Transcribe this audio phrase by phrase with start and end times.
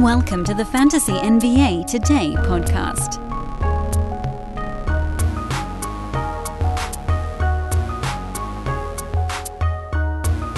[0.00, 3.20] Welcome to the Fantasy NBA Today podcast.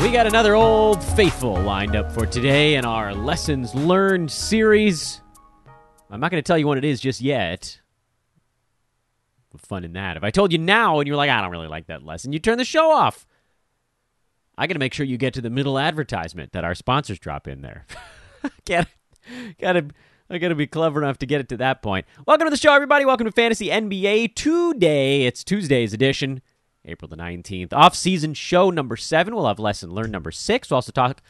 [0.00, 5.20] We got another old faithful lined up for today in our lessons learned series.
[6.08, 7.80] I'm not going to tell you what it is just yet.
[9.56, 10.16] Fun in that.
[10.16, 12.38] If I told you now and you're like, I don't really like that lesson, you
[12.38, 13.26] turn the show off.
[14.56, 17.48] I got to make sure you get to the middle advertisement that our sponsors drop
[17.48, 17.86] in there.
[18.64, 18.86] Get
[19.60, 19.86] gotta
[20.30, 22.06] I gotta be clever enough to get it to that point.
[22.26, 23.04] Welcome to the show, everybody.
[23.04, 24.34] Welcome to Fantasy NBA.
[24.34, 26.40] Today, it's Tuesday's edition,
[26.84, 27.72] April the 19th.
[27.72, 29.34] Off-season show number seven.
[29.34, 30.70] We'll have lesson learned number six.
[30.70, 31.22] We'll also talk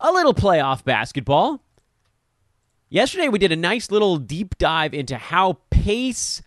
[0.00, 1.62] a little playoff basketball.
[2.88, 6.42] Yesterday we did a nice little deep dive into how pace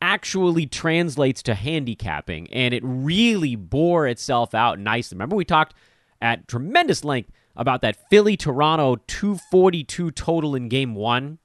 [0.00, 5.16] actually translates to handicapping, and it really bore itself out nicely.
[5.16, 5.74] Remember, we talked
[6.22, 11.38] at tremendous length about that Philly Toronto 242 total in game one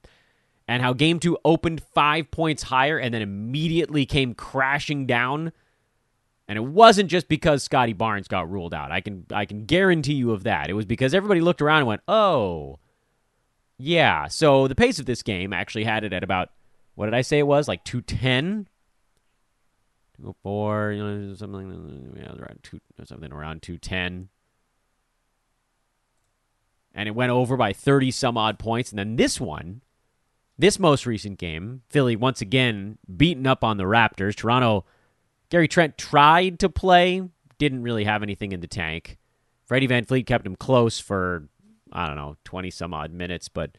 [0.68, 5.52] and how game two opened five points higher and then immediately came crashing down.
[6.48, 8.92] And it wasn't just because Scottie Barnes got ruled out.
[8.92, 10.70] I can I can guarantee you of that.
[10.70, 12.78] It was because everybody looked around and went, "Oh,
[13.80, 16.50] yeah." So the pace of this game actually had it at about
[16.94, 18.68] what did I say it was like 210,
[20.18, 24.30] 204, you know, something yeah, around two, something around 210
[26.96, 28.90] and it went over by 30 some odd points.
[28.90, 29.82] And then this one,
[30.58, 34.36] this most recent game, Philly once again beaten up on the Raptors.
[34.36, 34.86] Toronto,
[35.50, 37.22] Gary Trent tried to play,
[37.58, 39.18] didn't really have anything in the tank.
[39.66, 41.50] Freddie VanVleet kept him close for,
[41.92, 43.72] I don't know, 20 some odd minutes, but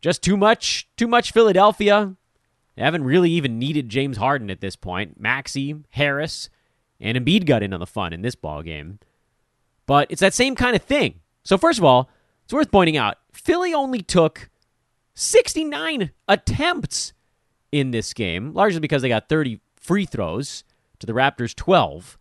[0.00, 2.14] just too much, too much Philadelphia.
[2.76, 5.18] They haven't really even needed James Harden at this point.
[5.18, 6.48] Maxey, Harris,
[7.00, 8.98] and Embiid got in on the fun in this ball game.
[9.86, 11.20] But it's that same kind of thing.
[11.44, 12.08] So, first of all,
[12.52, 14.50] it's worth pointing out Philly only took
[15.14, 17.14] 69 attempts
[17.72, 20.62] in this game, largely because they got 30 free throws
[20.98, 22.18] to the Raptors 12.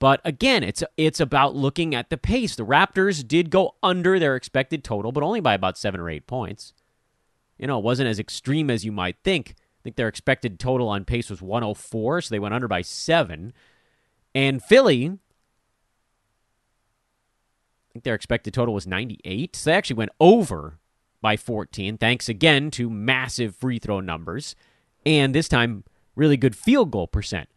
[0.00, 2.56] But again, it's it's about looking at the pace.
[2.56, 6.26] The Raptors did go under their expected total, but only by about 7 or 8
[6.26, 6.72] points.
[7.58, 9.50] You know, it wasn't as extreme as you might think.
[9.50, 13.52] I think their expected total on pace was 104, so they went under by 7.
[14.34, 15.16] And Philly
[17.92, 19.56] think their expected total was 98.
[19.56, 20.78] So they actually went over
[21.20, 24.54] by 14, thanks again to massive free throw numbers
[25.04, 25.84] and this time
[26.14, 27.48] really good field goal percent.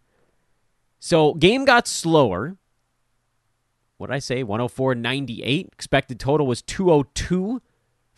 [1.00, 2.58] So game got slower.
[3.98, 4.44] What did I say?
[4.44, 5.70] 104 98.
[5.74, 7.62] Expected total was 202.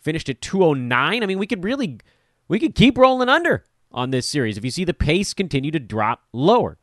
[0.00, 1.22] Finished at 209.
[1.22, 1.98] I mean, we could really
[2.46, 5.78] we could keep rolling under on this series if you see the pace continue to
[5.78, 6.78] drop lower.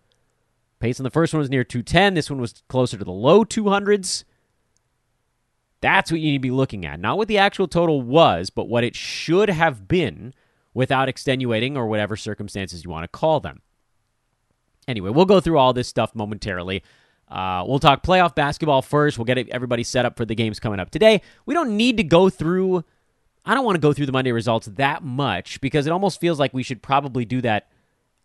[0.80, 2.16] Pace on the first one was near 210.
[2.16, 4.24] This one was closer to the low 200s.
[5.82, 7.00] That's what you need to be looking at.
[7.00, 10.34] Not what the actual total was, but what it should have been
[10.74, 13.62] without extenuating or whatever circumstances you want to call them.
[14.88, 16.84] Anyway, we'll go through all this stuff momentarily.
[17.28, 19.18] Uh, we'll talk playoff basketball first.
[19.18, 21.22] We'll get everybody set up for the games coming up today.
[21.46, 22.84] We don't need to go through,
[23.46, 26.40] I don't want to go through the Monday results that much because it almost feels
[26.40, 27.70] like we should probably do that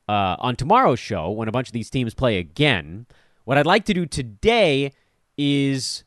[0.09, 3.07] uh, on tomorrow's show when a bunch of these teams play again.
[3.45, 4.93] What I'd like to do today
[5.39, 6.05] is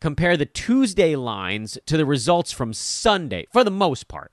[0.00, 4.32] compare the Tuesday lines to the results from Sunday for the most part.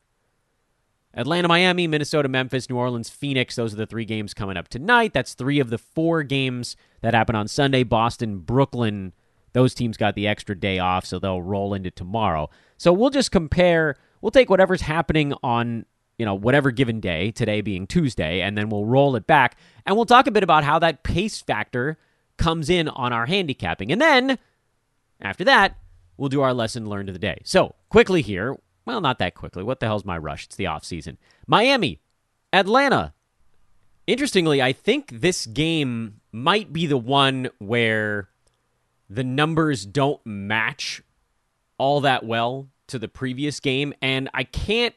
[1.14, 3.56] Atlanta, Miami, Minnesota, Memphis, New Orleans, Phoenix.
[3.56, 5.14] Those are the three games coming up tonight.
[5.14, 7.84] That's three of the four games that happen on Sunday.
[7.84, 9.14] Boston, Brooklyn,
[9.54, 12.50] those teams got the extra day off, so they'll roll into tomorrow.
[12.78, 13.96] So we'll just compare.
[14.20, 15.86] We'll take whatever's happening on,
[16.18, 19.58] you know, whatever given day, today being Tuesday, and then we'll roll it back.
[19.86, 21.98] And we'll talk a bit about how that pace factor
[22.38, 23.90] comes in on our handicapping.
[23.90, 24.38] And then
[25.22, 25.78] after that,
[26.18, 27.42] we'll do our lesson learned of the day.
[27.44, 29.64] So, quickly here, well, not that quickly.
[29.64, 30.46] What the hell's my rush?
[30.46, 31.18] It's the off season.
[31.48, 32.00] Miami,
[32.54, 33.14] Atlanta.
[34.08, 38.30] Interestingly, I think this game might be the one where
[39.10, 41.02] the numbers don't match
[41.78, 44.94] all that well to the previous game, and I can't.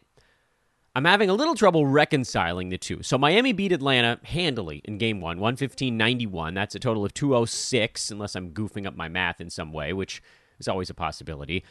[0.99, 3.05] I'm having a little trouble reconciling the two.
[3.05, 6.55] So Miami beat Atlanta handily in game one, 115 91.
[6.55, 10.21] That's a total of 206, unless I'm goofing up my math in some way, which
[10.59, 11.63] is always a possibility.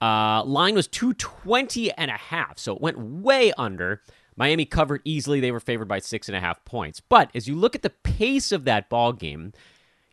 [0.00, 4.00] Uh, line was 220 and a half, so it went way under.
[4.34, 5.40] Miami covered easily.
[5.40, 7.00] They were favored by six and a half points.
[7.00, 9.52] But as you look at the pace of that ball game,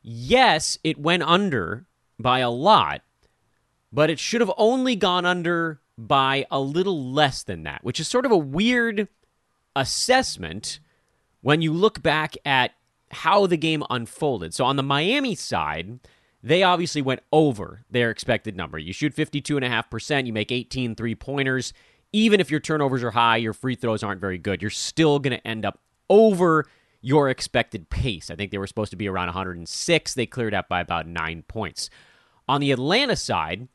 [0.02, 1.86] yes, it went under
[2.20, 3.02] by a lot,
[3.94, 8.08] but it should have only gone under by a little less than that, which is
[8.08, 9.08] sort of a weird
[9.76, 10.80] assessment
[11.42, 12.72] when you look back at
[13.12, 14.54] how the game unfolded.
[14.54, 16.00] So on the Miami side,
[16.44, 18.78] they obviously went over their expected number.
[18.78, 21.74] You shoot 52.5%, you make 18 three pointers.
[22.14, 25.38] even if your turnovers are high, your free throws aren't very good, you're still going
[25.38, 26.66] to end up over
[27.02, 28.30] your expected pace.
[28.30, 30.14] I think they were supposed to be around 106.
[30.14, 31.90] They cleared out by about nine points.
[32.48, 33.68] On the Atlanta side,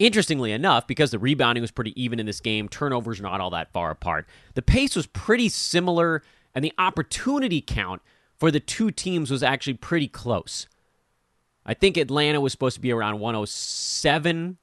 [0.00, 3.72] interestingly enough, because the rebounding was pretty even in this game, turnovers not all that
[3.72, 6.22] far apart, the pace was pretty similar,
[6.54, 8.02] and the opportunity count
[8.36, 10.66] for the two teams was actually pretty close.
[11.64, 14.56] I think Atlanta was supposed to be around 107,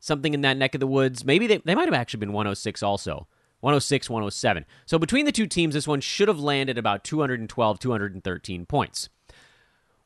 [0.00, 1.24] something in that neck of the woods.
[1.24, 3.28] Maybe they, they might have actually been 106 also.
[3.60, 4.64] 106, 107.
[4.86, 9.08] So between the two teams, this one should have landed about 212, 213 points.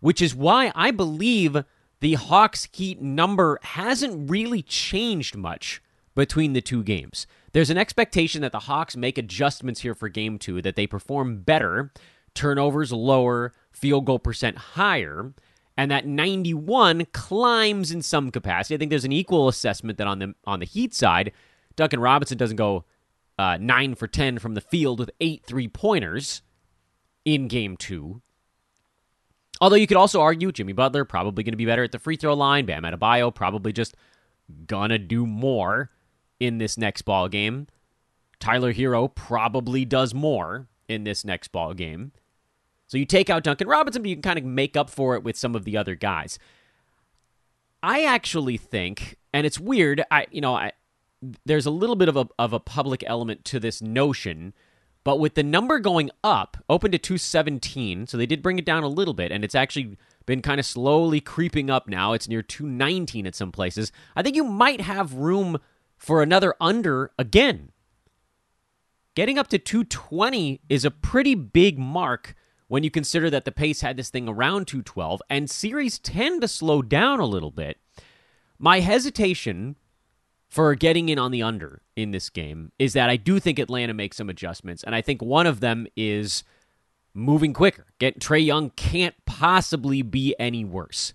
[0.01, 1.65] Which is why I believe
[2.05, 5.81] the Hawks Heat number hasn't really changed much
[6.15, 7.27] between the two games.
[7.53, 11.41] There's an expectation that the Hawks make adjustments here for game two, that they perform
[11.41, 11.95] better,
[12.35, 15.33] turnovers lower, field goal percent higher,
[15.79, 18.75] and that 91 climbs in some capacity.
[18.75, 21.33] I think there's an equal assessment that on the on the Heat side,
[21.75, 22.85] Duncan Robinson doesn't go
[23.39, 26.43] uh, nine for 10 from the field with eight three pointers
[27.25, 28.21] in game two.
[29.65, 32.17] Although you could also argue Jimmy Butler probably going to be better at the free
[32.17, 32.67] throw line.
[32.67, 33.97] Bam Adebayo probably just
[34.67, 35.91] gonna do more
[36.39, 37.69] in this next ball game.
[38.39, 42.13] Tyler Herro probably does more in this next ball game.
[42.89, 45.25] So you take out Duncan Robinson, but you can kind of make up for it
[45.25, 46.39] with some of the other guys.
[47.83, 50.05] I actually think, and it's weird.
[50.11, 50.73] I you know I
[51.47, 54.53] there's a little bit of a of a public element to this notion,
[55.05, 58.83] but with the number going up, open to 217, so they did bring it down
[58.83, 62.15] a little bit, and it's actually been kind of slowly creeping up now.
[62.15, 63.93] It's near 219 at some places.
[64.17, 65.59] I think you might have room
[65.99, 67.71] for another under again.
[69.15, 72.35] Getting up to 220 is a pretty big mark
[72.67, 76.49] when you consider that the pace had this thing around 212 and series tend to
[76.49, 77.79] slow down a little bit.
[78.59, 79.77] My hesitation
[80.55, 83.93] for getting in on the under in this game is that I do think Atlanta
[83.93, 86.45] makes some adjustments, and I think one of them is
[87.12, 87.87] moving quicker.
[87.99, 91.12] Get Trae Young can't possibly be any worse.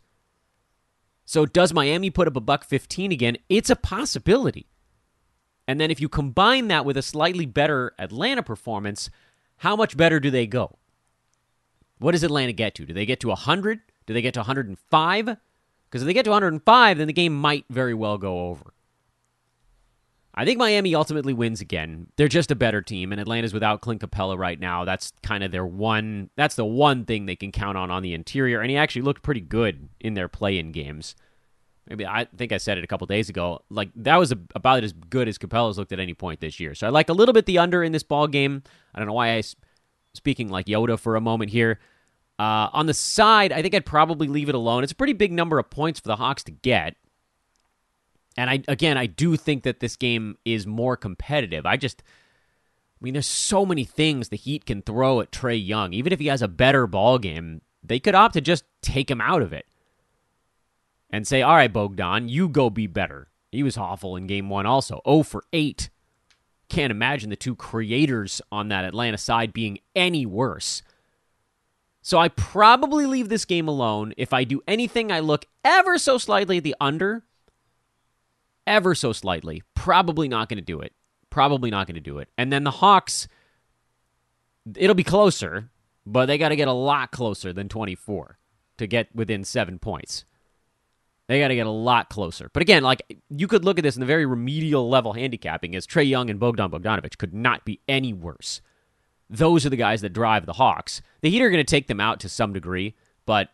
[1.23, 3.37] So does Miami put up a buck 15 again?
[3.47, 4.67] It's a possibility.
[5.69, 9.09] And then if you combine that with a slightly better Atlanta performance,
[9.55, 10.79] how much better do they go?
[11.99, 12.85] What does Atlanta get to?
[12.85, 13.79] Do they get to 100?
[14.05, 15.25] Do they get to 105?
[15.25, 18.73] Because if they get to 105, then the game might very well go over.
[20.39, 22.07] I think Miami ultimately wins again.
[22.15, 24.85] They're just a better team, and Atlanta's without Clint Capela right now.
[24.85, 26.29] That's kind of their one.
[26.37, 29.21] That's the one thing they can count on on the interior, and he actually looked
[29.21, 31.13] pretty good in their play-in games.
[31.89, 33.63] Maybe I think I said it a couple days ago.
[33.69, 36.73] Like that was about as good as Capela's looked at any point this year.
[36.73, 38.63] So I like a little bit the under in this ball game.
[38.95, 39.43] I don't know why I
[40.13, 41.81] speaking like Yoda for a moment here.
[42.39, 44.83] Uh, on the side, I think I'd probably leave it alone.
[44.83, 46.95] It's a pretty big number of points for the Hawks to get.
[48.39, 51.65] And I again, I do think that this game is more competitive.
[51.65, 55.91] I just I mean, there's so many things the Heat can throw at Trae Young.
[55.91, 59.19] Even if he has a better ball game, they could opt to just take him
[59.19, 59.65] out of it
[61.09, 64.65] and say, "All right, Bogdan, you go be better." He was awful in game one,
[64.65, 65.89] also 0 for 8.
[66.69, 70.81] Can't imagine the two creators on that Atlanta side being any worse.
[72.01, 74.13] So I probably leave this game alone.
[74.15, 77.25] If I do anything, I look ever so slightly at the under
[78.69, 79.63] ever so slightly.
[79.73, 80.93] Probably not going to do it.
[81.29, 82.29] Probably not going to do it.
[82.37, 83.27] And then the Hawks,
[84.75, 85.69] it'll be closer,
[86.05, 88.37] but they got to get a lot closer than 24
[88.77, 90.23] to get within seven points.
[91.27, 92.49] They got to get a lot closer.
[92.53, 95.85] But again, like you could look at this in the very remedial level handicapping as
[95.85, 98.61] Trae Young and Bogdan Bogdanovich could not be any worse.
[99.29, 101.03] Those are the guys that drive the Hawks.
[101.21, 102.95] The Heat are going to take them out to some degree,
[103.27, 103.49] but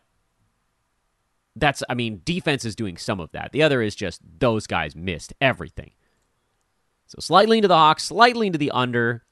[1.56, 3.52] that's I mean, defense is doing some of that.
[3.52, 5.92] The other is just those guys missed everything.
[7.06, 9.24] So slightly into the Hawks, slightly into the under.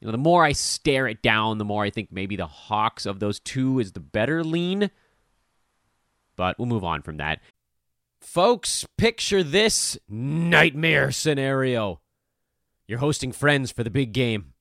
[0.00, 3.06] You know, the more I stare it down, the more I think maybe the Hawks
[3.06, 4.90] of those two is the better lean.
[6.36, 7.40] But we'll move on from that.
[8.20, 12.00] Folks, picture this nightmare scenario.
[12.86, 14.54] You're hosting friends for the big game.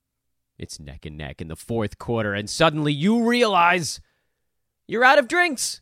[0.58, 4.00] It's neck and neck in the fourth quarter, and suddenly you realize
[4.88, 5.82] you're out of drinks.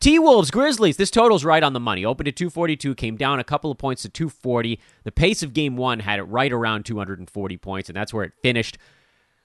[0.00, 0.96] T Wolves, Grizzlies.
[0.96, 2.06] This total's right on the money.
[2.06, 4.80] Opened at 242, came down a couple of points to 240.
[5.04, 8.32] The pace of game one had it right around 240 points, and that's where it
[8.42, 8.78] finished.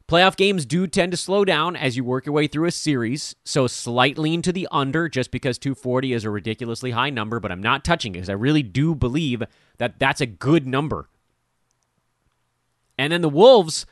[0.08, 3.36] Playoff games do tend to slow down as you work your way through a series,
[3.44, 7.52] so slight lean to the under just because 240 is a ridiculously high number, but
[7.52, 9.44] I'm not touching it because I really do believe
[9.78, 11.10] that that's a good number.
[12.98, 13.86] And then the Wolves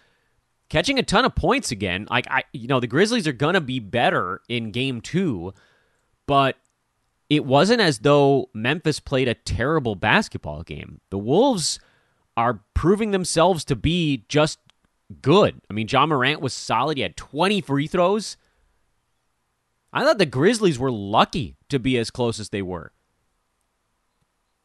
[0.69, 2.07] catching a ton of points again.
[2.09, 5.51] Like I you know, the Grizzlies are going to be better in game 2,
[6.25, 6.57] but
[7.29, 11.01] it wasn't as though Memphis played a terrible basketball game.
[11.09, 11.79] The Wolves
[12.35, 14.59] are proving themselves to be just
[15.21, 15.61] good.
[15.69, 16.97] I mean, John Morant was solid.
[16.97, 18.37] He had 20 free throws.
[19.91, 22.91] I thought the Grizzlies were lucky to be as close as they were.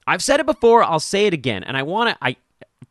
[0.07, 2.37] I've said it before, I'll say it again, and I want to I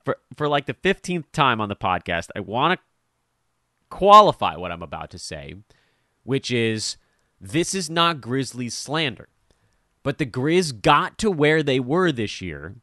[0.06, 2.86] for for like the 15th time on the podcast, I want to
[3.90, 5.56] qualify what I'm about to say,
[6.24, 6.98] which is
[7.40, 9.30] this is not Grizzlies slander.
[10.04, 12.76] But the Grizz got to where they were this year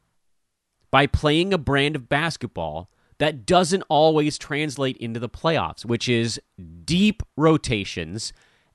[0.91, 6.39] by playing a brand of basketball that doesn't always translate into the playoffs, which is
[6.83, 8.33] deep rotations,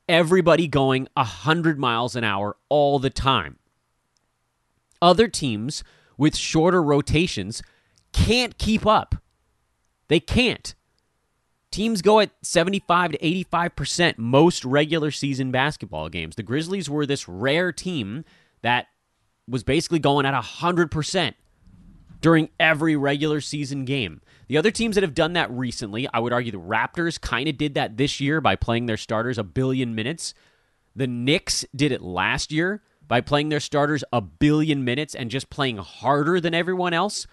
[0.08, 3.58] everybody going 100 miles an hour all the time.
[5.00, 5.84] Other teams
[6.16, 7.62] with shorter rotations
[8.12, 9.14] can't keep up.
[10.08, 10.74] They can't.
[11.70, 16.34] Teams go at 75 to 85% most regular season basketball games.
[16.36, 18.24] The Grizzlies were this rare team
[18.62, 18.88] that
[19.48, 21.34] was basically going at 100%
[22.20, 24.20] during every regular season game.
[24.48, 27.56] The other teams that have done that recently, I would argue the Raptors kind of
[27.56, 30.34] did that this year by playing their starters a billion minutes.
[30.96, 35.50] The Knicks did it last year by playing their starters a billion minutes and just
[35.50, 37.26] playing harder than everyone else.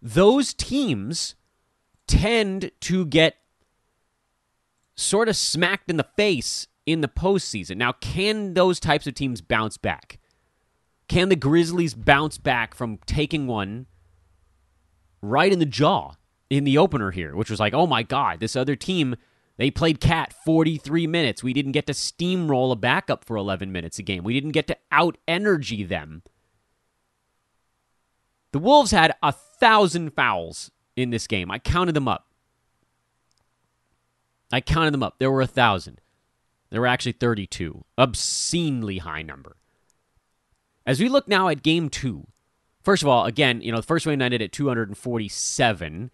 [0.00, 1.34] Those teams
[2.06, 3.36] tend to get
[5.00, 7.76] sort of smacked in the face in the postseason.
[7.76, 10.18] Now, can those types of teams bounce back?
[11.08, 13.86] Can the Grizzlies bounce back from taking one
[15.22, 16.12] right in the jaw
[16.48, 19.16] in the opener here, which was like, oh my God, this other team,
[19.56, 21.42] they played KAT 43 minutes.
[21.42, 24.24] We didn't get to steamroll a backup for 11 minutes a game.
[24.24, 26.22] We didn't get to out energy them.
[28.52, 31.50] The Wolves had a thousand fouls in this game.
[31.50, 32.29] I counted them up.
[34.52, 35.18] I counted them up.
[35.18, 36.00] There were a thousand.
[36.70, 37.84] There were actually 32.
[37.98, 39.56] Obscenely high number.
[40.86, 42.26] As we look now at game two,
[42.82, 46.10] First of all, again, you know, the first one ended at 247,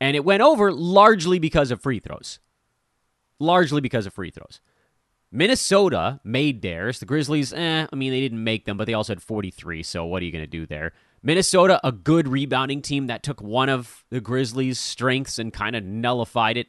[0.00, 2.38] and it went over largely because of free throws.
[3.40, 4.60] Largely because of free throws.
[5.32, 7.00] Minnesota made theirs.
[7.00, 10.04] The Grizzlies, eh, I mean, they didn't make them, but they also had 43, so
[10.04, 10.92] what are you going to do there?
[11.24, 15.82] Minnesota, a good rebounding team that took one of the Grizzlies' strengths and kind of
[15.82, 16.68] nullified it.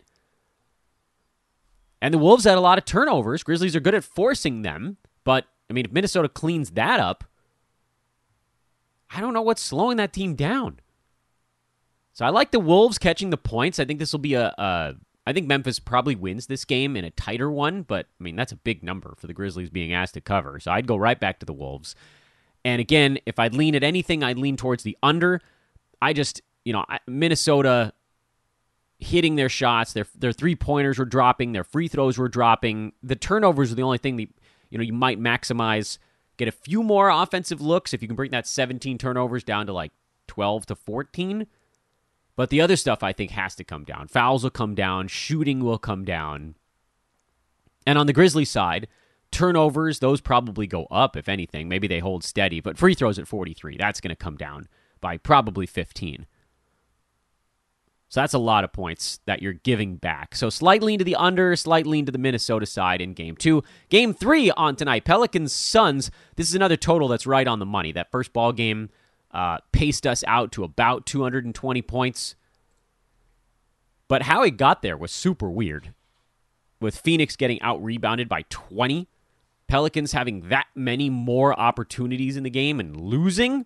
[2.05, 3.41] And the Wolves had a lot of turnovers.
[3.41, 7.23] Grizzlies are good at forcing them, but, I mean, if Minnesota cleans that up,
[9.09, 10.81] I don't know what's slowing that team down.
[12.13, 13.79] So I like the Wolves catching the points.
[13.79, 14.93] I think this will be a, a.
[15.25, 18.51] I think Memphis probably wins this game in a tighter one, but I mean that's
[18.51, 20.59] a big number for the Grizzlies being asked to cover.
[20.59, 21.95] So I'd go right back to the Wolves.
[22.63, 25.41] And again, if I'd lean at anything, I'd lean towards the under.
[26.03, 27.93] I just, you know, Minnesota
[28.99, 32.93] hitting their shots, their their three pointers were dropping, their free throws were dropping.
[33.03, 34.29] The turnovers are the only thing that
[34.69, 35.97] you know you might maximize
[36.37, 39.73] get a few more offensive looks if you can bring that 17 turnovers down to
[39.73, 39.91] like
[40.27, 41.47] 12 to 14.
[42.35, 44.07] But the other stuff I think has to come down.
[44.09, 46.55] Fouls will come down, shooting will come down.
[47.87, 48.87] And on the Grizzlies side,
[49.31, 51.69] turnovers, those probably go up, if anything.
[51.69, 54.67] Maybe they hold steady, but free throws at 43, that's going to come down
[54.99, 56.25] by probably 15.
[58.15, 60.37] So that's a lot of points that you're giving back.
[60.37, 63.61] So slight lean to the under, slight lean to the Minnesota side in game two.
[63.89, 66.09] Game three on tonight, Pelicans Suns.
[66.37, 67.91] This is another total that's right on the money.
[67.91, 68.89] That first ball game
[69.31, 72.35] uh, paced us out to about 220 points.
[74.07, 75.93] But how it got there was super weird.
[76.79, 79.09] With Phoenix getting out rebounded by 20,
[79.67, 83.65] Pelicans having that many more opportunities in the game and losing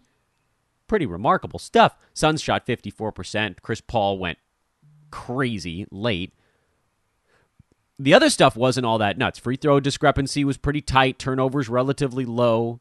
[0.90, 1.96] pretty remarkable stuff.
[2.14, 3.62] Suns shot 54%.
[3.62, 4.38] Chris Paul went
[5.12, 6.34] crazy late.
[7.98, 9.40] The other stuff wasn't all that nuts.
[9.40, 12.80] Free throw discrepancy was pretty tight, turnovers relatively low.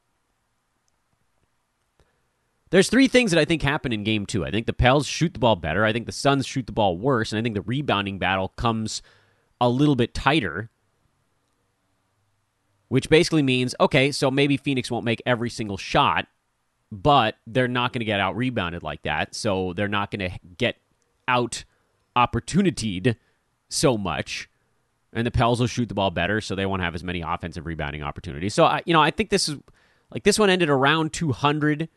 [2.71, 4.45] There's three things that I think happen in game two.
[4.45, 5.85] I think the Pels shoot the ball better.
[5.85, 7.33] I think the Suns shoot the ball worse.
[7.33, 9.03] And I think the rebounding battle comes
[9.61, 10.71] a little bit tighter,
[12.88, 16.27] which basically means okay, so maybe Phoenix won't make every single shot,
[16.90, 19.35] but they're not going to get out rebounded like that.
[19.35, 20.76] So they're not going to get
[21.26, 21.64] out
[22.16, 23.16] opportunityed
[23.68, 24.49] so much.
[25.12, 27.66] And the Pels will shoot the ball better, so they won't have as many offensive
[27.66, 28.54] rebounding opportunities.
[28.54, 29.57] So, I, you know, I think this is
[30.11, 31.88] like this one ended around 200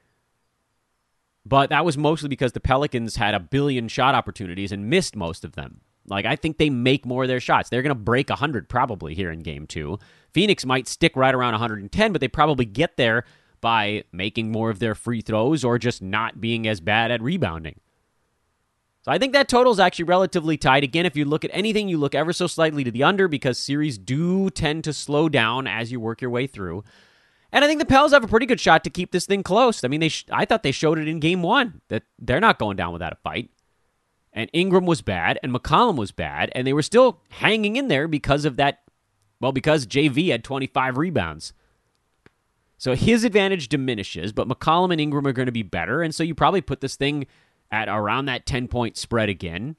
[1.46, 5.44] but that was mostly because the Pelicans had a billion shot opportunities and missed most
[5.44, 5.82] of them.
[6.08, 7.70] Like I think they make more of their shots.
[7.70, 9.98] They're going to break 100 probably here in game 2.
[10.34, 13.26] Phoenix might stick right around 110, but they probably get there
[13.62, 17.80] by making more of their free throws or just not being as bad at rebounding.
[19.04, 20.84] So I think that total is actually relatively tight.
[20.84, 23.58] Again, if you look at anything, you look ever so slightly to the under because
[23.58, 26.84] series do tend to slow down as you work your way through.
[27.52, 29.84] And I think the Pels have a pretty good shot to keep this thing close.
[29.84, 32.60] I mean, they sh- I thought they showed it in game one that they're not
[32.60, 33.50] going down without a fight.
[34.34, 38.08] And Ingram was bad, and McCollum was bad, and they were still hanging in there
[38.08, 38.80] because of that.
[39.42, 41.52] Well, because JV had 25 rebounds.
[42.82, 46.02] So his advantage diminishes, but McCollum and Ingram are going to be better.
[46.02, 47.28] And so you probably put this thing
[47.70, 49.76] at around that 10 point spread again.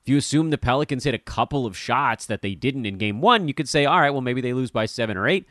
[0.00, 3.20] If you assume the Pelicans hit a couple of shots that they didn't in game
[3.20, 5.46] one, you could say, all right, well, maybe they lose by seven or eight.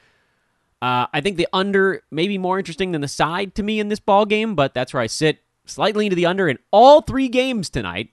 [0.81, 3.89] Uh, I think the under may be more interesting than the side to me in
[3.89, 5.43] this ball game, but that's where I sit.
[5.65, 8.09] Slight lean to the under in all three games tonight,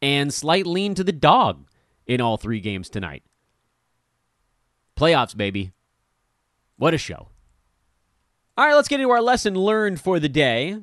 [0.00, 1.68] and slight lean to the dog
[2.06, 3.22] in all three games tonight.
[4.96, 5.72] Playoffs, baby.
[6.78, 7.28] What a show.
[8.56, 10.78] All right, let's get into our lesson learned for the day.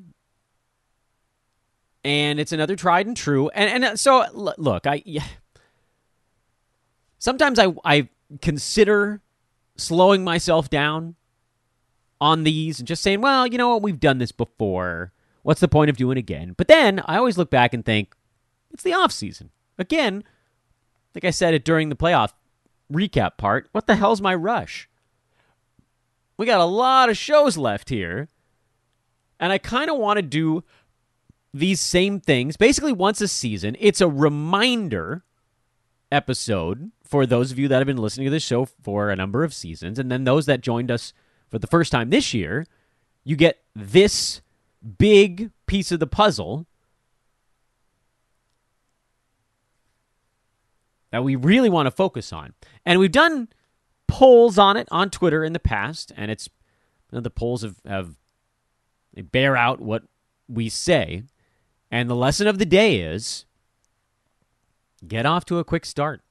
[2.04, 3.50] And it's another tried and true.
[3.50, 5.26] And and uh, so look, I yeah,
[7.20, 8.10] sometimes I I
[8.42, 9.22] consider
[9.78, 11.16] slowing myself down
[12.20, 15.12] on these and just saying, well, you know what, we've done this before.
[15.44, 16.54] What's the point of doing again?
[16.56, 18.16] But then I always look back and think,
[18.72, 19.50] it's the off season.
[19.80, 20.24] Again,
[21.16, 22.34] like I said it during the playoff
[22.92, 24.88] recap part, what the hell's my rush?
[26.42, 28.28] We got a lot of shows left here.
[29.40, 30.64] And I kind of want to do
[31.54, 33.78] these same things basically once a season.
[33.80, 35.24] It's a reminder
[36.12, 39.44] episode for those of you that have been listening to this show for a number
[39.44, 41.14] of seasons, and then those that joined us
[41.48, 42.66] for the first time this year,
[43.24, 44.42] you get this
[44.98, 46.66] big piece of the puzzle
[51.12, 52.54] that we really want to focus on.
[52.84, 53.50] And we've done
[54.12, 56.50] polls on it on Twitter in the past, and it's
[57.10, 58.16] you know, the polls have, have
[59.14, 60.04] they bear out what
[60.50, 61.24] we say.
[61.90, 63.46] And the lesson of the day is
[65.08, 66.22] get off to a quick start.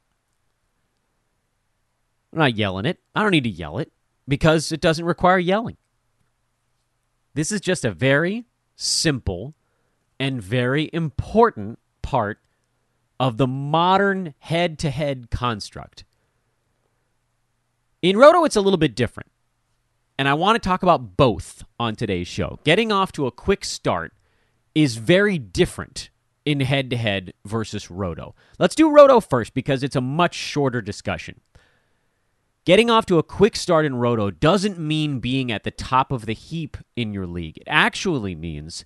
[2.33, 2.99] I'm not yelling it.
[3.15, 3.91] I don't need to yell it
[4.29, 5.79] because it doesn't require yelling.
[7.33, 8.45] This is just a very
[8.77, 9.55] simple
[10.19, 12.41] and very important part
[13.19, 16.05] of the modern head to head construct.
[18.03, 19.31] In Roto, it's a little bit different.
[20.19, 22.59] And I want to talk about both on today's show.
[22.65, 24.13] Getting off to a quick start
[24.75, 26.11] is very different
[26.47, 28.35] in head to head versus Roto.
[28.59, 31.41] Let's do Roto first because it's a much shorter discussion.
[32.65, 36.27] Getting off to a quick start in Roto doesn't mean being at the top of
[36.27, 37.59] the heap in your league.
[37.59, 38.85] It actually means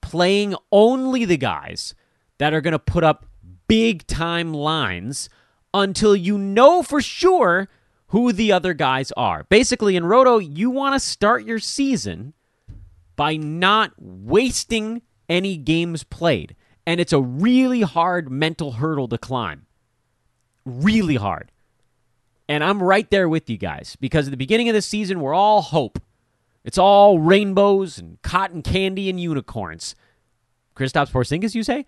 [0.00, 1.94] playing only the guys
[2.38, 3.26] that are going to put up
[3.68, 5.28] big time lines
[5.74, 7.68] until you know for sure
[8.08, 9.44] who the other guys are.
[9.44, 12.34] Basically, in Roto, you want to start your season
[13.16, 16.56] by not wasting any games played.
[16.86, 19.66] And it's a really hard mental hurdle to climb.
[20.64, 21.52] Really hard.
[22.48, 25.34] And I'm right there with you guys because at the beginning of the season, we're
[25.34, 26.00] all hope.
[26.64, 29.94] It's all rainbows and cotton candy and unicorns.
[30.74, 31.84] Kristaps Porzingis, you say?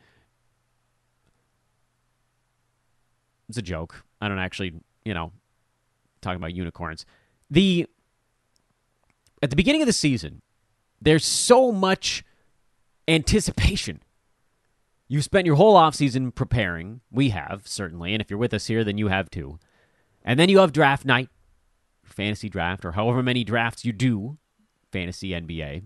[3.49, 4.05] It's a joke.
[4.21, 5.33] I don't actually, you know,
[6.21, 7.07] talking about unicorns.
[7.51, 7.87] The
[9.43, 10.43] at the beginning of the season,
[11.01, 12.25] there's so much
[13.09, 14.03] anticipation.
[15.09, 17.01] You spent your whole offseason preparing.
[17.11, 18.13] We have, certainly.
[18.13, 19.59] And if you're with us here, then you have too.
[20.23, 21.31] And then you have draft night,
[22.05, 24.39] fantasy draft, or however many drafts you do,
[24.93, 25.83] fantasy NBA.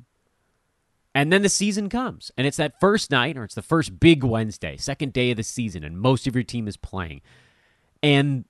[1.15, 4.25] And then the season comes, and it's that first night, or it's the first big
[4.25, 7.23] Wednesday, second day of the season, and most of your team is playing.
[8.03, 8.47] And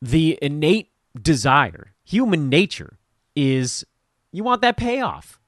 [0.00, 0.89] the innate
[1.20, 2.98] desire, human nature,
[3.34, 3.84] is
[4.32, 5.38] you want that payoff.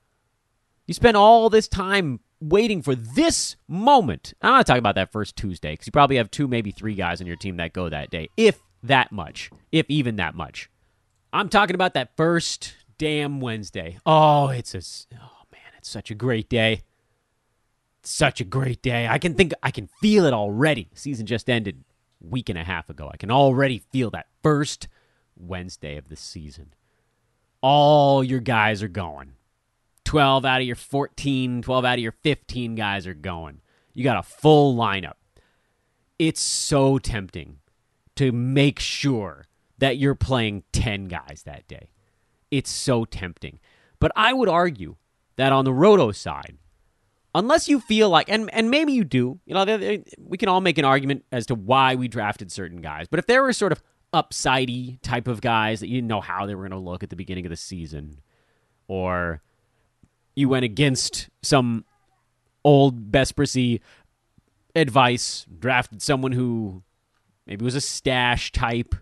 [0.86, 4.34] You spend all this time waiting for this moment.
[4.42, 7.20] I'm not talking about that first Tuesday because you probably have two, maybe three guys
[7.20, 10.68] on your team that go that day, if that much, if even that much.
[11.32, 13.98] I'm talking about that first damn Wednesday.
[14.04, 14.82] Oh, it's a
[15.14, 16.82] oh man, it's such a great day.
[18.02, 19.06] Such a great day.
[19.06, 20.88] I can think I can feel it already.
[20.94, 21.84] Season just ended
[22.20, 23.08] week and a half ago.
[23.12, 24.88] I can already feel that first
[25.42, 26.74] Wednesday of the season.
[27.60, 29.32] All your guys are going.
[30.04, 33.60] 12 out of your 14, 12 out of your 15 guys are going.
[33.94, 35.14] You got a full lineup.
[36.18, 37.58] It's so tempting
[38.16, 39.46] to make sure
[39.78, 41.90] that you're playing 10 guys that day.
[42.50, 43.58] It's so tempting.
[43.98, 44.96] But I would argue
[45.36, 46.58] that on the roto side,
[47.34, 50.78] unless you feel like, and, and maybe you do, you know, we can all make
[50.78, 53.06] an argument as to why we drafted certain guys.
[53.08, 56.46] But if there were sort of upsidey type of guys that you didn't know how
[56.46, 58.20] they were going to look at the beginning of the season,
[58.88, 59.40] or
[60.34, 61.84] you went against some
[62.64, 63.80] old Bespressy
[64.74, 66.82] advice, drafted someone who
[67.46, 68.94] maybe was a stash type.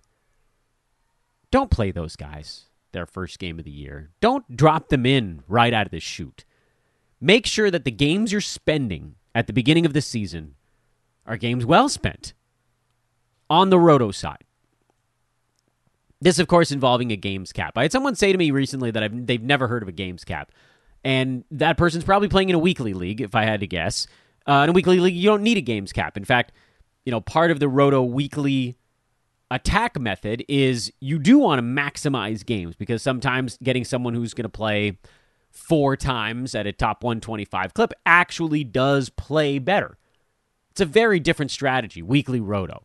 [1.50, 4.10] Don't play those guys their first game of the year.
[4.20, 6.44] Don't drop them in right out of the chute.
[7.20, 10.54] Make sure that the games you're spending at the beginning of the season
[11.26, 12.32] are games well spent
[13.48, 14.44] on the roto side.
[16.20, 17.76] This, of course, involving a games cap.
[17.76, 20.24] I had someone say to me recently that I've, they've never heard of a games
[20.24, 20.52] cap.
[21.02, 24.06] And that person's probably playing in a weekly league, if I had to guess.
[24.46, 26.16] Uh, in a weekly league, you don't need a games cap.
[26.16, 26.52] In fact,
[27.04, 28.76] you know, part of the Roto weekly
[29.50, 34.44] attack method is you do want to maximize games because sometimes getting someone who's going
[34.44, 34.98] to play
[35.50, 39.98] four times at a top 125 clip actually does play better.
[40.70, 42.85] It's a very different strategy, weekly roto.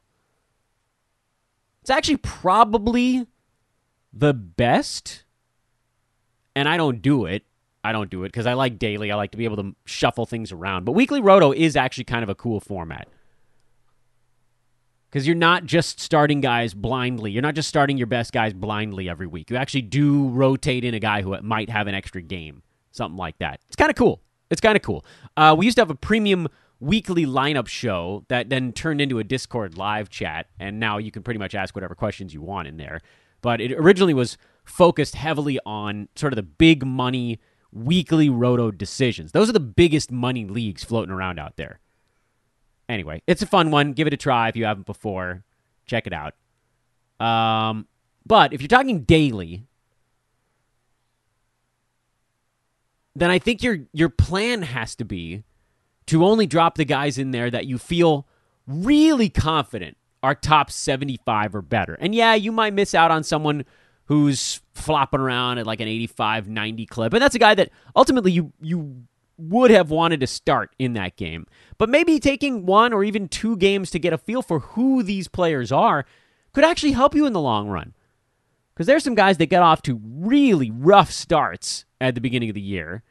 [1.86, 3.28] It's actually probably
[4.12, 5.24] the best,
[6.56, 7.44] and I don't do it.
[7.84, 9.12] I don't do it because I like daily.
[9.12, 10.86] I like to be able to shuffle things around.
[10.86, 13.08] But weekly roto is actually kind of a cool format
[15.12, 17.30] because you're not just starting guys blindly.
[17.30, 19.52] You're not just starting your best guys blindly every week.
[19.52, 23.38] You actually do rotate in a guy who might have an extra game, something like
[23.38, 23.60] that.
[23.68, 24.24] It's kind of cool.
[24.50, 25.06] It's kind of cool.
[25.38, 26.48] Uh, we used to have a premium
[26.80, 31.24] weekly lineup show that then turned into a Discord live chat, and now you can
[31.24, 33.02] pretty much ask whatever questions you want in there.
[33.42, 37.40] But it originally was focused heavily on sort of the big money
[37.72, 39.32] weekly roto decisions.
[39.32, 41.80] Those are the biggest money leagues floating around out there.
[42.88, 43.94] Anyway, it's a fun one.
[43.94, 45.44] Give it a try if you haven't before.
[45.86, 46.34] Check it out.
[47.20, 47.88] Um,
[48.26, 49.66] but if you're talking daily,
[53.16, 55.44] then I think your your plan has to be
[56.08, 58.28] to only drop the guys in there that you feel
[58.68, 61.96] really confident are top 75 or better.
[61.96, 63.66] And yeah, you might miss out on someone
[64.06, 67.14] who's flopping around at like an 85 90 clip.
[67.14, 69.04] And that's a guy that ultimately you you
[69.38, 71.46] would have wanted to start in that game.
[71.78, 75.28] But maybe taking one or even two games to get a feel for who these
[75.28, 76.06] players are
[76.54, 77.94] could actually help you in the long run.
[78.74, 82.56] Because there's some guys that get off to really rough starts at the beginning of
[82.56, 83.04] the year.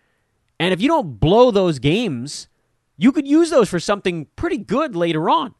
[0.59, 2.49] And if you don't blow those games,
[2.97, 5.55] you could use those for something pretty good later on.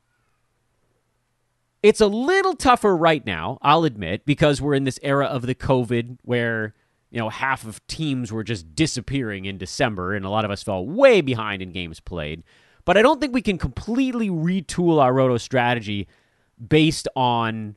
[1.83, 5.55] It's a little tougher right now, I'll admit, because we're in this era of the
[5.55, 6.75] COVID where,
[7.11, 10.63] you know, half of teams were just disappearing in December and a lot of us
[10.63, 12.43] fell way behind in games played.
[12.87, 16.09] But I don't think we can completely retool our roto strategy
[16.67, 17.77] based on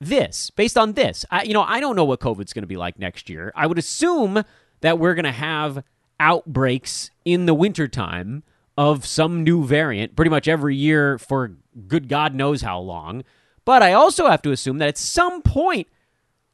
[0.00, 0.50] this.
[0.50, 1.24] Based on this.
[1.30, 3.52] I, you know, I don't know what COVID's going to be like next year.
[3.54, 4.42] I would assume
[4.80, 5.84] that we're going to have
[6.18, 8.42] outbreaks in the wintertime
[8.80, 11.52] of some new variant pretty much every year for
[11.86, 13.24] good God knows how long.
[13.66, 15.86] But I also have to assume that at some point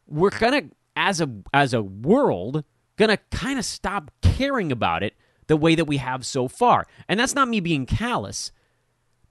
[0.08, 0.62] we're gonna,
[0.96, 2.64] as a as a world,
[2.96, 5.14] gonna kind of stop caring about it
[5.46, 6.88] the way that we have so far.
[7.08, 8.50] And that's not me being callous.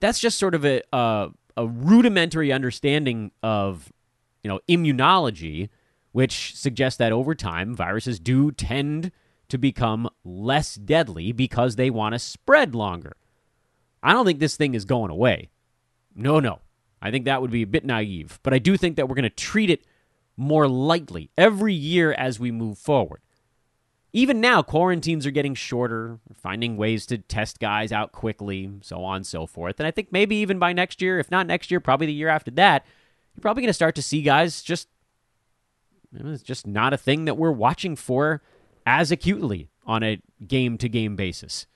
[0.00, 3.92] That's just sort of a a, a rudimentary understanding of
[4.42, 5.68] you know immunology,
[6.12, 9.12] which suggests that over time viruses do tend
[9.48, 13.16] to become less deadly because they want to spread longer.
[14.02, 15.50] I don't think this thing is going away.
[16.14, 16.60] No, no.
[17.00, 19.24] I think that would be a bit naive, but I do think that we're going
[19.24, 19.84] to treat it
[20.36, 23.20] more lightly every year as we move forward.
[24.12, 29.16] Even now, quarantines are getting shorter, finding ways to test guys out quickly, so on
[29.16, 29.78] and so forth.
[29.78, 32.28] And I think maybe even by next year, if not next year, probably the year
[32.28, 32.86] after that,
[33.34, 34.88] you're probably going to start to see guys just
[36.14, 38.42] it's just not a thing that we're watching for
[38.86, 41.66] as acutely on a game to game basis.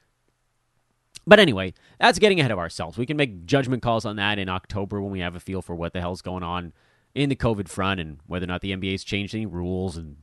[1.27, 2.97] But anyway, that's getting ahead of ourselves.
[2.97, 5.75] We can make judgment calls on that in October when we have a feel for
[5.75, 6.73] what the hell's going on
[7.15, 10.17] in the COVID front and whether or not the NBA's changed any rules and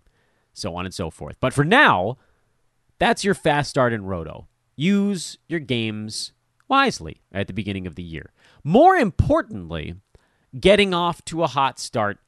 [0.54, 1.38] so on and so forth.
[1.40, 2.18] But for now,
[2.98, 4.48] that's your fast start in Roto.
[4.76, 6.32] Use your games
[6.68, 8.32] wisely at the beginning of the year.
[8.64, 9.96] More importantly,
[10.60, 12.20] getting off to a hot start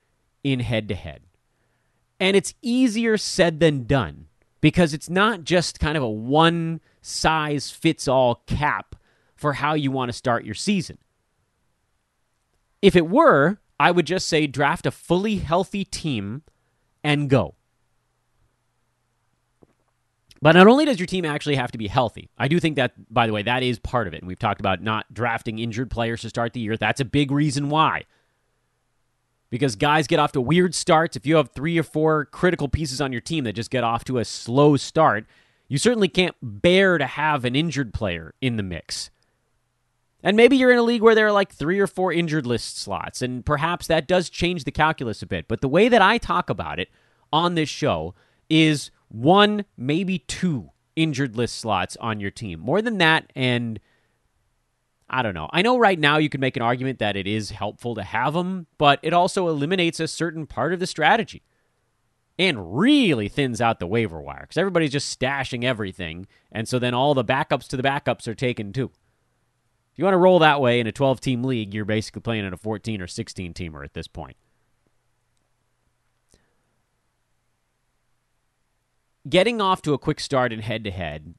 [0.43, 1.21] in head to head.
[2.19, 4.28] And it's easier said than done
[4.61, 8.95] because it's not just kind of a one size fits all cap
[9.35, 10.97] for how you want to start your season.
[12.81, 16.43] If it were, I would just say draft a fully healthy team
[17.03, 17.55] and go.
[20.41, 22.93] But not only does your team actually have to be healthy, I do think that,
[23.13, 24.21] by the way, that is part of it.
[24.21, 26.77] And we've talked about not drafting injured players to start the year.
[26.77, 28.05] That's a big reason why.
[29.49, 31.15] Because guys get off to weird starts.
[31.15, 34.03] If you have three or four critical pieces on your team that just get off
[34.05, 35.25] to a slow start,
[35.67, 39.09] you certainly can't bear to have an injured player in the mix.
[40.21, 42.77] And maybe you're in a league where there are like three or four injured list
[42.77, 45.47] slots, and perhaps that does change the calculus a bit.
[45.47, 46.89] But the way that I talk about it
[47.31, 48.13] on this show
[48.49, 52.59] is one, maybe two injured list slots on your team.
[52.59, 53.79] More than that, and
[55.09, 55.49] I don't know.
[55.51, 58.33] I know right now you could make an argument that it is helpful to have
[58.33, 61.41] them, but it also eliminates a certain part of the strategy
[62.37, 66.27] and really thins out the waiver wire because everybody's just stashing everything.
[66.51, 68.91] And so then all the backups to the backups are taken too.
[69.91, 72.45] If you want to roll that way in a 12 team league, you're basically playing
[72.45, 74.37] in a 14 or 16 teamer at this point.
[79.27, 81.35] getting off to a quick start in head to head,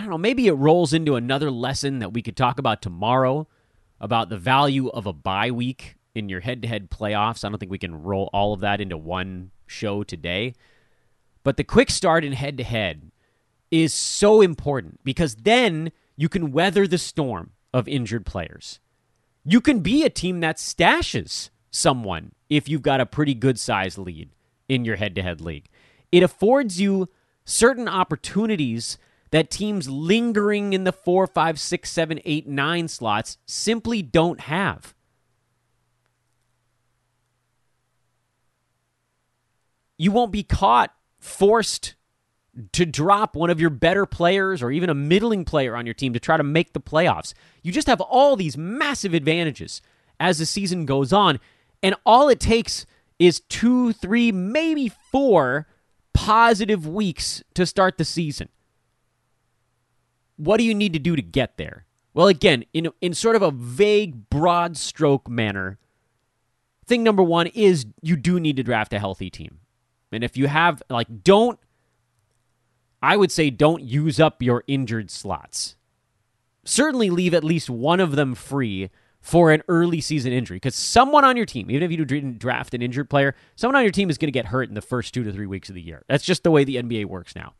[0.00, 3.46] I don't know, maybe it rolls into another lesson that we could talk about tomorrow
[4.00, 7.44] about the value of a bye week in your head to head playoffs.
[7.44, 10.54] I don't think we can roll all of that into one show today.
[11.42, 13.10] But the quick start in head to head
[13.70, 18.80] is so important because then you can weather the storm of injured players.
[19.44, 23.98] You can be a team that stashes someone if you've got a pretty good sized
[23.98, 24.30] lead
[24.66, 25.68] in your head to head league.
[26.10, 27.10] It affords you
[27.44, 28.96] certain opportunities
[29.30, 34.94] that teams lingering in the four, five, six, seven, eight, nine slots simply don't have.
[39.96, 41.94] You won't be caught forced
[42.72, 46.12] to drop one of your better players or even a middling player on your team
[46.14, 47.32] to try to make the playoffs.
[47.62, 49.80] You just have all these massive advantages
[50.18, 51.38] as the season goes on.
[51.82, 52.86] And all it takes
[53.18, 55.66] is two, three, maybe four
[56.12, 58.48] positive weeks to start the season.
[60.40, 61.84] What do you need to do to get there?
[62.14, 65.78] Well, again, in, in sort of a vague, broad stroke manner,
[66.86, 69.58] thing number one is you do need to draft a healthy team.
[70.10, 71.58] And if you have, like, don't,
[73.02, 75.76] I would say, don't use up your injured slots.
[76.64, 78.88] Certainly leave at least one of them free
[79.20, 82.72] for an early season injury because someone on your team, even if you didn't draft
[82.72, 85.12] an injured player, someone on your team is going to get hurt in the first
[85.12, 86.02] two to three weeks of the year.
[86.08, 87.52] That's just the way the NBA works now.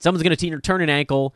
[0.00, 1.34] Someone's going to turn an ankle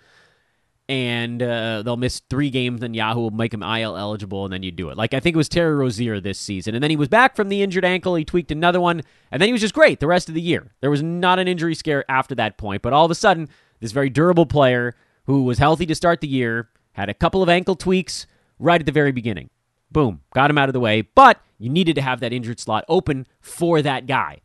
[0.88, 4.62] and uh, they'll miss three games, then Yahoo will make him IL eligible, and then
[4.62, 4.98] you do it.
[4.98, 7.48] Like I think it was Terry Rozier this season, and then he was back from
[7.48, 8.14] the injured ankle.
[8.14, 10.72] He tweaked another one, and then he was just great the rest of the year.
[10.80, 13.48] There was not an injury scare after that point, but all of a sudden,
[13.80, 14.94] this very durable player
[15.26, 18.26] who was healthy to start the year had a couple of ankle tweaks,
[18.58, 19.50] right at the very beginning.
[19.90, 22.84] Boom, got him out of the way, but you needed to have that injured slot
[22.88, 24.40] open for that guy.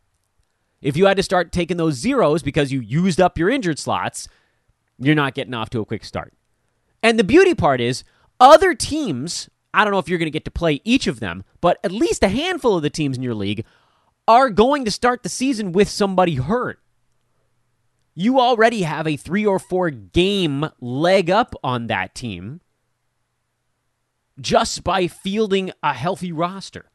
[0.82, 4.30] If you had to start taking those zeros because you used up your injured slots,
[4.99, 6.33] you're not getting off to a quick start.
[7.01, 8.03] And the beauty part is,
[8.39, 11.43] other teams, I don't know if you're going to get to play each of them,
[11.62, 13.65] but at least a handful of the teams in your league
[14.27, 16.79] are going to start the season with somebody hurt.
[18.13, 22.62] You already have a three or four game leg up on that team
[24.39, 26.91] just by fielding a healthy roster.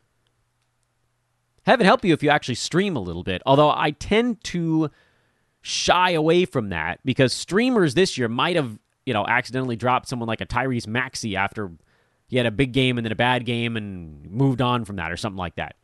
[1.66, 4.90] Heaven help you if you actually stream a little bit, although I tend to
[5.66, 10.26] shy away from that because streamers this year might have, you know, accidentally dropped someone
[10.26, 11.72] like a Tyrese Maxey after
[12.28, 15.10] he had a big game and then a bad game and moved on from that
[15.10, 15.76] or something like that.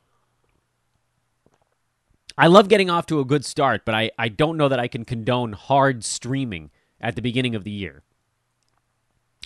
[2.37, 4.87] I love getting off to a good start, but I, I don't know that I
[4.87, 8.03] can condone hard streaming at the beginning of the year.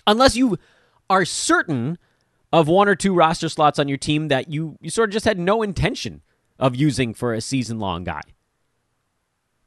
[0.05, 0.59] Unless you
[1.09, 1.97] are certain
[2.51, 5.25] of one or two roster slots on your team that you, you sort of just
[5.25, 6.21] had no intention
[6.59, 8.21] of using for a season long guy.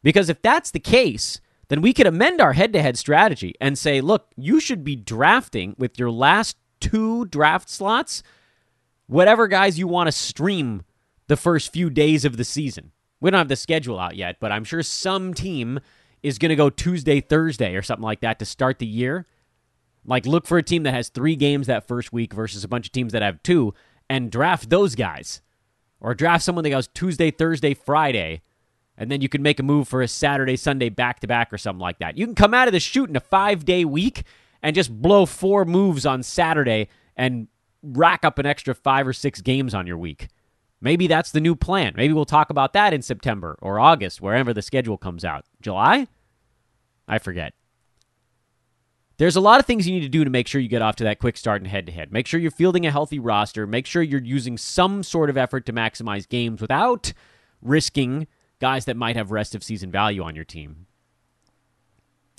[0.02, 3.78] Because if that's the case, then we could amend our head to head strategy and
[3.78, 8.22] say, look, you should be drafting with your last two draft slots
[9.08, 10.82] whatever guys you want to stream
[11.26, 12.92] the first few days of the season.
[13.20, 15.80] We don't have the schedule out yet, but I'm sure some team
[16.22, 19.26] is going to go Tuesday, Thursday, or something like that to start the year.
[20.04, 22.86] Like, look for a team that has three games that first week versus a bunch
[22.86, 23.74] of teams that have two
[24.08, 25.42] and draft those guys.
[26.00, 28.42] Or draft someone that goes Tuesday, Thursday, Friday,
[28.98, 31.56] and then you can make a move for a Saturday, Sunday back to back or
[31.56, 32.18] something like that.
[32.18, 34.24] You can come out of the chute in a five day week
[34.62, 37.46] and just blow four moves on Saturday and
[37.82, 40.28] rack up an extra five or six games on your week.
[40.80, 41.94] Maybe that's the new plan.
[41.96, 45.44] Maybe we'll talk about that in September or August, wherever the schedule comes out.
[45.60, 46.08] July?
[47.06, 47.54] I forget.
[49.16, 50.96] There's a lot of things you need to do to make sure you get off
[50.96, 52.12] to that quick start and head to head.
[52.12, 53.66] Make sure you're fielding a healthy roster.
[53.66, 57.12] Make sure you're using some sort of effort to maximize games without
[57.60, 58.28] risking
[58.60, 60.86] guys that might have rest of season value on your team.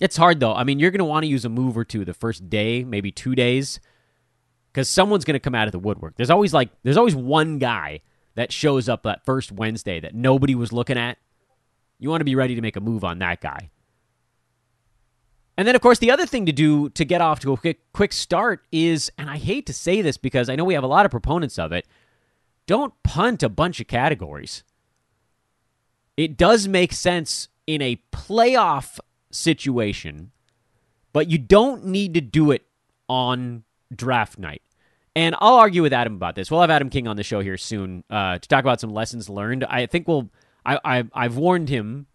[0.02, 0.54] It's hard though.
[0.54, 2.84] I mean, you're going to want to use a move or two the first day,
[2.84, 3.80] maybe two days,
[4.72, 6.16] because someone's going to come out of the woodwork.
[6.16, 8.02] There's always like, there's always one guy
[8.36, 11.18] that shows up that first Wednesday that nobody was looking at.
[11.98, 13.72] You want to be ready to make a move on that guy.
[15.58, 17.92] And then, of course, the other thing to do to get off to a quick,
[17.92, 20.88] quick start is, and I hate to say this because I know we have a
[20.88, 21.86] lot of proponents of it,
[22.66, 24.64] don't punt a bunch of categories.
[26.20, 29.00] It does make sense in a playoff
[29.32, 30.32] situation,
[31.14, 32.66] but you don't need to do it
[33.08, 33.64] on
[33.96, 34.62] draft night.
[35.16, 36.52] And I'll argue with Adam about this.
[36.52, 39.30] We'll have Adam King on the show here soon uh, to talk about some lessons
[39.30, 39.64] learned.
[39.64, 40.30] I think we'll.
[40.66, 42.08] I, I I've warned him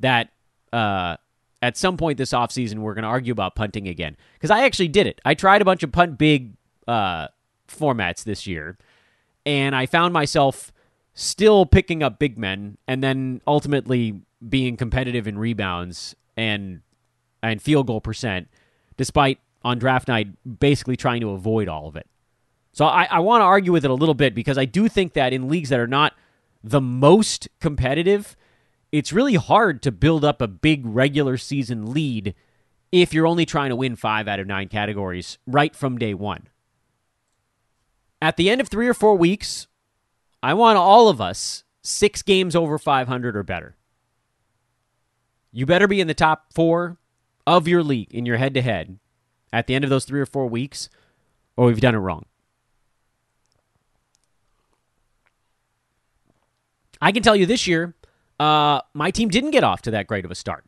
[0.00, 0.30] that
[0.72, 1.18] uh,
[1.62, 4.88] at some point this offseason we're going to argue about punting again because I actually
[4.88, 5.20] did it.
[5.24, 6.54] I tried a bunch of punt big
[6.88, 7.28] uh,
[7.68, 8.76] formats this year,
[9.46, 10.71] and I found myself
[11.14, 16.80] still picking up big men and then ultimately being competitive in rebounds and
[17.42, 18.48] and field goal percent,
[18.96, 20.28] despite on draft night
[20.60, 22.06] basically trying to avoid all of it.
[22.72, 25.12] So I, I want to argue with it a little bit because I do think
[25.12, 26.14] that in leagues that are not
[26.64, 28.36] the most competitive,
[28.90, 32.34] it's really hard to build up a big regular season lead
[32.90, 36.48] if you're only trying to win five out of nine categories right from day one.
[38.20, 39.66] At the end of three or four weeks,
[40.42, 43.76] I want all of us six games over 500 or better.
[45.52, 46.96] You better be in the top four
[47.46, 48.98] of your league in your head to head
[49.52, 50.88] at the end of those three or four weeks,
[51.56, 52.24] or we've done it wrong.
[57.00, 57.94] I can tell you this year,
[58.40, 60.64] uh, my team didn't get off to that great of a start.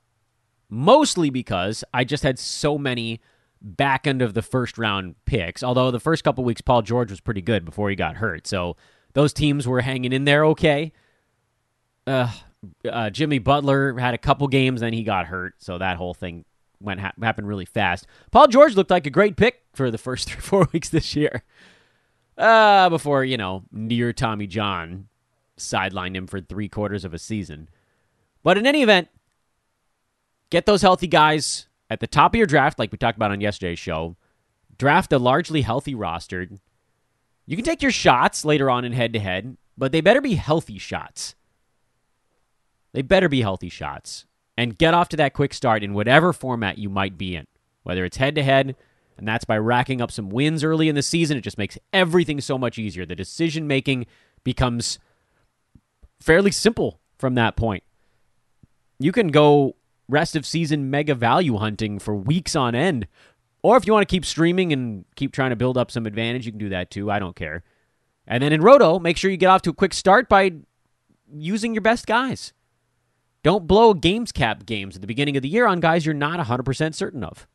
[0.69, 3.21] Mostly because I just had so many
[3.63, 5.63] back end of the first round picks.
[5.63, 8.47] Although the first couple weeks, Paul George was pretty good before he got hurt.
[8.47, 8.77] So
[9.15, 10.93] those teams were hanging in there okay.
[12.07, 12.31] Uh,
[12.89, 15.55] uh, Jimmy Butler had a couple games, then he got hurt.
[15.59, 16.45] So that whole thing
[16.81, 18.07] went ha- happened really fast.
[18.31, 21.43] Paul George looked like a great pick for the first three four weeks this year.
[22.37, 25.09] Uh, before you know, near Tommy John
[25.57, 27.69] sidelined him for three quarters of a season.
[28.43, 29.09] But in any event,
[30.51, 33.41] get those healthy guys at the top of your draft, like we talked about on
[33.41, 34.17] yesterday's show.
[34.77, 36.49] Draft a largely healthy roster.
[37.47, 40.35] You can take your shots later on in head to head, but they better be
[40.35, 41.35] healthy shots.
[42.93, 44.25] They better be healthy shots.
[44.57, 47.47] And get off to that quick start in whatever format you might be in,
[47.83, 48.77] whether it's head to head,
[49.19, 51.37] and that's by racking up some wins early in the season.
[51.37, 53.05] It just makes everything so much easier.
[53.05, 54.07] The decision making
[54.45, 54.99] becomes
[56.21, 57.83] fairly simple from that point.
[58.99, 59.77] You can go
[60.09, 63.07] rest of season mega value hunting for weeks on end.
[63.65, 66.45] Or if you want to keep streaming and keep trying to build up some advantage,
[66.45, 67.11] you can do that too.
[67.11, 67.63] I don't care.
[68.27, 70.53] And then in Roto, make sure you get off to a quick start by
[71.33, 72.53] using your best guys.
[73.43, 76.47] Don't blow games cap games at the beginning of the year on guys you're not
[76.47, 77.49] 100% certain of.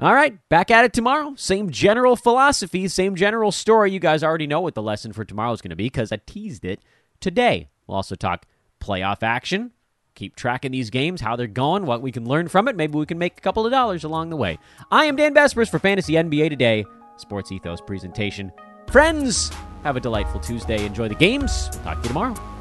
[0.00, 1.34] All right, back at it tomorrow.
[1.36, 3.92] Same general philosophy, same general story.
[3.92, 6.20] You guys already know what the lesson for tomorrow is going to be because I
[6.24, 6.80] teased it
[7.20, 7.68] today.
[7.86, 8.46] We'll also talk
[8.80, 9.72] playoff action,
[10.20, 12.76] keep tracking these games, how they're going, what we can learn from it.
[12.76, 14.58] Maybe we can make a couple of dollars along the way.
[14.90, 16.84] I am Dan Besbris for Fantasy NBA Today,
[17.16, 18.52] Sports Ethos presentation.
[18.90, 19.50] Friends,
[19.82, 20.84] have a delightful Tuesday.
[20.84, 21.70] Enjoy the games.
[21.72, 22.59] We'll talk to you tomorrow.